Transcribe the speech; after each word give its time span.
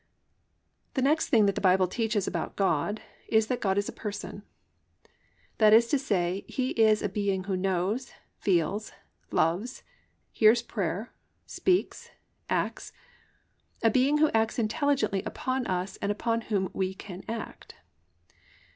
II. 0.97 1.03
GOD 1.03 1.05
IS 1.05 1.05
A 1.05 1.05
PERSON 1.05 1.05
The 1.05 1.09
next 1.11 1.29
thing 1.29 1.45
that 1.45 1.53
the 1.53 1.61
Bible 1.61 1.87
teaches 1.87 2.25
about 2.25 2.55
God 2.55 3.01
is 3.27 3.45
that 3.45 3.59
God 3.59 3.77
is 3.77 3.87
a 3.87 3.91
person. 3.93 4.41
That 5.59 5.73
is 5.73 5.85
to 5.89 5.99
say 5.99 6.43
He 6.47 6.69
is 6.71 7.03
a 7.03 7.07
being 7.09 7.43
who 7.43 7.55
knows, 7.55 8.11
feels, 8.39 8.93
loves, 9.29 9.83
hears 10.31 10.63
prayer, 10.63 11.13
speaks, 11.45 12.09
acts, 12.49 12.93
a 13.83 13.91
being 13.91 14.17
who 14.17 14.31
acts 14.31 14.57
intelligently 14.57 15.21
upon 15.23 15.67
us 15.67 15.97
and 15.97 16.11
upon 16.11 16.41
whom 16.49 16.71
we 16.73 16.95
can 16.95 17.21
act. 17.29 17.75